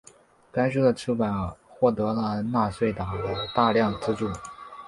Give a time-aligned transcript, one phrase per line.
[0.51, 1.31] 此书的出版
[1.69, 4.27] 获得了纳粹党的大量资助。